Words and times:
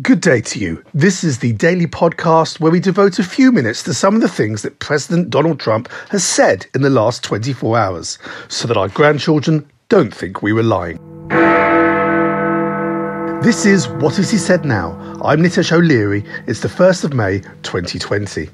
Good 0.00 0.22
day 0.22 0.40
to 0.40 0.58
you. 0.58 0.82
This 0.94 1.22
is 1.22 1.40
the 1.40 1.52
daily 1.52 1.86
podcast 1.86 2.60
where 2.60 2.72
we 2.72 2.80
devote 2.80 3.18
a 3.18 3.22
few 3.22 3.52
minutes 3.52 3.82
to 3.82 3.92
some 3.92 4.14
of 4.14 4.22
the 4.22 4.28
things 4.28 4.62
that 4.62 4.78
President 4.78 5.28
Donald 5.28 5.60
Trump 5.60 5.86
has 6.08 6.24
said 6.24 6.64
in 6.74 6.80
the 6.80 6.88
last 6.88 7.22
24 7.22 7.76
hours 7.76 8.18
so 8.48 8.66
that 8.66 8.78
our 8.78 8.88
grandchildren 8.88 9.70
don't 9.90 10.14
think 10.14 10.40
we 10.40 10.54
were 10.54 10.62
lying. 10.62 10.96
This 13.42 13.66
is 13.66 13.86
What 13.86 14.16
Has 14.16 14.30
He 14.30 14.38
Said 14.38 14.64
Now? 14.64 14.92
I'm 15.22 15.40
Nitesh 15.42 15.70
O'Leary. 15.72 16.24
It's 16.46 16.60
the 16.60 16.68
1st 16.68 17.04
of 17.04 17.12
May 17.12 17.40
2020. 17.62 18.48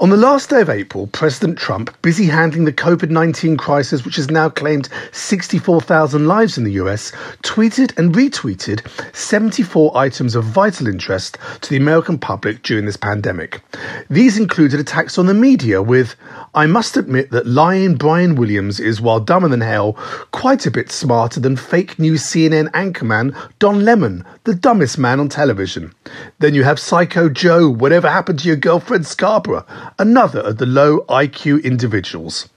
On 0.00 0.10
the 0.10 0.16
last 0.16 0.50
day 0.50 0.60
of 0.60 0.68
April, 0.68 1.06
President 1.06 1.56
Trump, 1.56 1.88
busy 2.02 2.26
handling 2.26 2.64
the 2.64 2.72
COVID 2.72 3.10
19 3.10 3.56
crisis, 3.56 4.04
which 4.04 4.16
has 4.16 4.28
now 4.28 4.48
claimed 4.48 4.88
64,000 5.12 6.26
lives 6.26 6.58
in 6.58 6.64
the 6.64 6.72
US, 6.72 7.12
tweeted 7.44 7.96
and 7.96 8.12
retweeted 8.12 8.84
74 9.14 9.96
items 9.96 10.34
of 10.34 10.42
vital 10.42 10.88
interest 10.88 11.38
to 11.60 11.70
the 11.70 11.76
American 11.76 12.18
public 12.18 12.62
during 12.64 12.86
this 12.86 12.96
pandemic. 12.96 13.62
These 14.10 14.36
included 14.36 14.80
attacks 14.80 15.16
on 15.16 15.26
the 15.26 15.34
media 15.34 15.80
with, 15.80 16.16
I 16.56 16.66
must 16.66 16.96
admit 16.96 17.30
that 17.30 17.46
lying 17.46 17.94
Brian 17.94 18.34
Williams 18.34 18.80
is, 18.80 19.00
while 19.00 19.20
dumber 19.20 19.48
than 19.48 19.60
hell, 19.60 19.92
quite 20.32 20.66
a 20.66 20.72
bit 20.72 20.90
smarter 20.90 21.38
than 21.38 21.56
fake 21.56 22.00
news 22.00 22.24
CNN 22.24 22.68
anchorman 22.72 23.32
Don 23.60 23.84
Lemon, 23.84 24.24
the 24.42 24.56
dumbest 24.56 24.98
man 24.98 25.20
on 25.20 25.28
television. 25.28 25.94
Then 26.40 26.52
you 26.54 26.64
have 26.64 26.80
Psycho 26.80 27.28
Joe, 27.28 27.68
whatever 27.70 28.10
happened 28.10 28.40
to 28.40 28.48
your 28.48 28.56
girlfriend 28.56 29.06
Scarborough? 29.06 29.64
Another 29.98 30.40
of 30.40 30.58
the 30.58 30.66
low 30.66 31.00
IQ 31.08 31.62
individuals. 31.64 32.48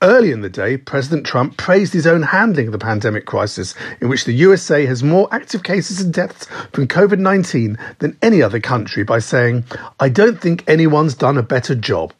Early 0.00 0.30
in 0.30 0.40
the 0.40 0.48
day, 0.48 0.76
President 0.76 1.26
Trump 1.26 1.56
praised 1.56 1.92
his 1.92 2.06
own 2.06 2.22
handling 2.22 2.66
of 2.66 2.72
the 2.72 2.78
pandemic 2.78 3.26
crisis, 3.26 3.74
in 4.00 4.08
which 4.08 4.24
the 4.24 4.32
USA 4.32 4.86
has 4.86 5.02
more 5.02 5.28
active 5.30 5.62
cases 5.62 6.00
and 6.00 6.12
deaths 6.12 6.46
from 6.72 6.88
COVID 6.88 7.18
19 7.18 7.76
than 7.98 8.16
any 8.22 8.40
other 8.42 8.60
country, 8.60 9.02
by 9.02 9.18
saying, 9.18 9.64
I 10.00 10.08
don't 10.08 10.40
think 10.40 10.64
anyone's 10.66 11.14
done 11.14 11.36
a 11.36 11.42
better 11.42 11.74
job. 11.74 12.12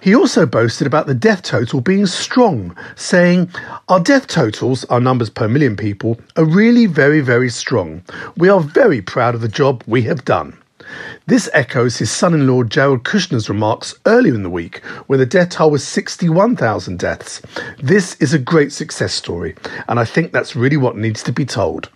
He 0.00 0.14
also 0.14 0.46
boasted 0.46 0.86
about 0.86 1.06
the 1.06 1.14
death 1.14 1.42
total 1.42 1.80
being 1.80 2.06
strong, 2.06 2.76
saying, 2.96 3.50
Our 3.88 4.00
death 4.00 4.26
totals, 4.26 4.84
our 4.86 5.00
numbers 5.00 5.30
per 5.30 5.48
million 5.48 5.76
people, 5.76 6.18
are 6.36 6.44
really 6.44 6.86
very, 6.86 7.20
very 7.20 7.50
strong. 7.50 8.02
We 8.36 8.48
are 8.48 8.60
very 8.60 9.00
proud 9.00 9.34
of 9.34 9.40
the 9.40 9.48
job 9.48 9.82
we 9.86 10.02
have 10.02 10.24
done. 10.24 10.59
This 11.26 11.48
echoes 11.52 11.98
his 11.98 12.10
son 12.10 12.34
in 12.34 12.46
law 12.46 12.62
Jared 12.62 13.04
Kushner's 13.04 13.48
remarks 13.48 13.94
earlier 14.06 14.34
in 14.34 14.42
the 14.42 14.50
week, 14.50 14.84
when 15.06 15.18
the 15.18 15.26
death 15.26 15.50
toll 15.50 15.70
was 15.70 15.86
61,000 15.86 16.98
deaths. 16.98 17.42
This 17.78 18.14
is 18.16 18.34
a 18.34 18.38
great 18.38 18.72
success 18.72 19.14
story, 19.14 19.54
and 19.88 20.00
I 20.00 20.04
think 20.04 20.32
that's 20.32 20.56
really 20.56 20.76
what 20.76 20.96
needs 20.96 21.22
to 21.24 21.32
be 21.32 21.44
told. 21.44 21.90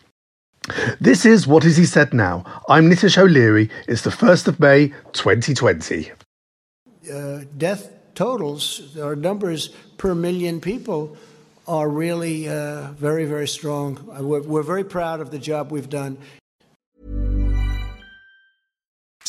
This 1.01 1.27
is 1.27 1.47
What 1.47 1.65
Is 1.65 1.77
He 1.77 1.85
Said 1.85 2.15
Now? 2.15 2.45
I'm 2.69 2.89
Nitish 2.89 3.19
O'Leary. 3.19 3.69
It's 3.87 4.03
the 4.03 4.11
1st 4.11 4.49
of 4.49 4.61
May, 4.61 4.89
2020. 5.13 6.11
Uh, 7.13 7.41
death 7.59 7.93
totals, 8.15 8.97
or 8.97 9.15
numbers 9.15 9.69
per 9.99 10.15
million 10.15 10.61
people, 10.61 11.17
are 11.69 11.89
really 11.89 12.49
uh, 12.49 12.93
very, 12.93 13.25
very 13.25 13.49
strong. 13.49 13.99
We're, 14.21 14.43
we're 14.43 14.63
very 14.63 14.85
proud 14.85 15.21
of 15.21 15.31
the 15.31 15.39
job 15.39 15.71
we've 15.71 15.89
done. 15.89 16.17